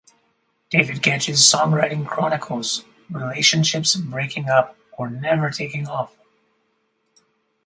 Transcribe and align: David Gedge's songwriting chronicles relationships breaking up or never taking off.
David 0.71 1.03
Gedge's 1.03 1.41
songwriting 1.41 2.07
chronicles 2.07 2.85
relationships 3.11 3.95
breaking 3.95 4.49
up 4.49 4.75
or 4.93 5.11
never 5.11 5.51
taking 5.51 5.87
off. 5.87 6.15